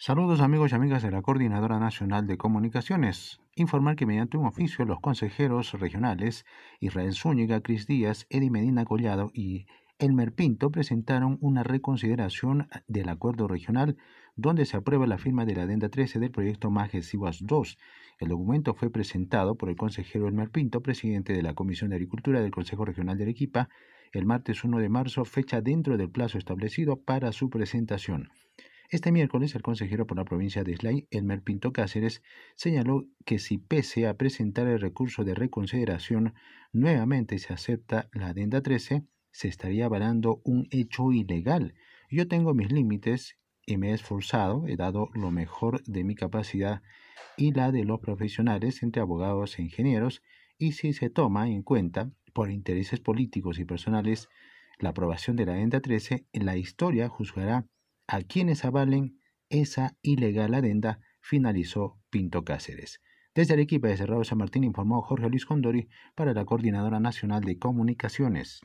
Saludos 0.00 0.40
amigos 0.40 0.70
y 0.70 0.76
amigas 0.76 1.02
de 1.02 1.10
la 1.10 1.22
Coordinadora 1.22 1.80
Nacional 1.80 2.28
de 2.28 2.38
Comunicaciones. 2.38 3.40
Informar 3.56 3.96
que 3.96 4.06
mediante 4.06 4.36
un 4.36 4.46
oficio 4.46 4.84
los 4.84 5.00
consejeros 5.00 5.72
regionales 5.72 6.46
Israel 6.78 7.14
Zúñiga, 7.14 7.62
Cris 7.62 7.88
Díaz, 7.88 8.24
Eddie 8.30 8.48
Medina 8.48 8.84
Collado 8.84 9.32
y 9.34 9.66
Elmer 9.98 10.32
Pinto 10.32 10.70
presentaron 10.70 11.36
una 11.40 11.64
reconsideración 11.64 12.68
del 12.86 13.08
acuerdo 13.08 13.48
regional 13.48 13.96
donde 14.36 14.66
se 14.66 14.76
aprueba 14.76 15.08
la 15.08 15.18
firma 15.18 15.44
de 15.44 15.56
la 15.56 15.62
adenda 15.62 15.88
13 15.88 16.20
del 16.20 16.30
proyecto 16.30 16.70
Majes 16.70 17.06
Siwas 17.06 17.40
2. 17.40 17.76
El 18.20 18.28
documento 18.28 18.74
fue 18.74 18.90
presentado 18.90 19.56
por 19.56 19.68
el 19.68 19.74
consejero 19.74 20.28
Elmer 20.28 20.50
Pinto, 20.50 20.80
presidente 20.80 21.32
de 21.32 21.42
la 21.42 21.54
Comisión 21.54 21.90
de 21.90 21.96
Agricultura 21.96 22.40
del 22.40 22.52
Consejo 22.52 22.84
Regional 22.84 23.18
de 23.18 23.24
Arequipa, 23.24 23.68
el 24.12 24.26
martes 24.26 24.62
1 24.62 24.78
de 24.78 24.88
marzo, 24.88 25.24
fecha 25.24 25.60
dentro 25.60 25.96
del 25.96 26.08
plazo 26.08 26.38
establecido 26.38 27.02
para 27.02 27.32
su 27.32 27.50
presentación. 27.50 28.28
Este 28.90 29.12
miércoles, 29.12 29.54
el 29.54 29.60
consejero 29.60 30.06
por 30.06 30.16
la 30.16 30.24
provincia 30.24 30.64
de 30.64 30.72
Islay, 30.72 31.06
Elmer 31.10 31.42
Pinto 31.42 31.74
Cáceres, 31.74 32.22
señaló 32.54 33.04
que 33.26 33.38
si 33.38 33.58
pese 33.58 34.06
a 34.06 34.16
presentar 34.16 34.66
el 34.66 34.80
recurso 34.80 35.24
de 35.24 35.34
reconsideración, 35.34 36.32
nuevamente 36.72 37.38
se 37.38 37.52
acepta 37.52 38.08
la 38.14 38.28
adenda 38.28 38.62
13, 38.62 39.04
se 39.30 39.48
estaría 39.48 39.84
avalando 39.84 40.40
un 40.42 40.68
hecho 40.70 41.12
ilegal. 41.12 41.74
Yo 42.10 42.28
tengo 42.28 42.54
mis 42.54 42.72
límites 42.72 43.36
y 43.66 43.76
me 43.76 43.90
he 43.90 43.92
esforzado, 43.92 44.66
he 44.66 44.76
dado 44.76 45.10
lo 45.12 45.30
mejor 45.30 45.82
de 45.84 46.02
mi 46.04 46.14
capacidad 46.14 46.80
y 47.36 47.52
la 47.52 47.72
de 47.72 47.84
los 47.84 48.00
profesionales 48.00 48.82
entre 48.82 49.02
abogados 49.02 49.58
e 49.58 49.62
ingenieros, 49.64 50.22
y 50.56 50.72
si 50.72 50.94
se 50.94 51.10
toma 51.10 51.50
en 51.50 51.62
cuenta, 51.62 52.10
por 52.32 52.50
intereses 52.50 53.00
políticos 53.00 53.58
y 53.58 53.66
personales, 53.66 54.30
la 54.78 54.90
aprobación 54.90 55.36
de 55.36 55.44
la 55.44 55.52
adenda 55.52 55.80
13, 55.82 56.24
la 56.32 56.56
historia 56.56 57.10
juzgará 57.10 57.66
a 58.08 58.22
quienes 58.22 58.64
avalen 58.64 59.20
esa 59.50 59.96
ilegal 60.02 60.54
adenda, 60.54 61.00
finalizó 61.20 62.00
Pinto 62.10 62.42
Cáceres. 62.44 63.00
Desde 63.34 63.54
el 63.54 63.60
equipo 63.60 63.86
de 63.86 63.96
Cerrado 63.96 64.24
San 64.24 64.38
Martín 64.38 64.64
informó 64.64 65.02
Jorge 65.02 65.28
Luis 65.28 65.46
Condori 65.46 65.88
para 66.14 66.32
la 66.32 66.44
Coordinadora 66.44 67.00
Nacional 67.00 67.42
de 67.44 67.58
Comunicaciones. 67.58 68.62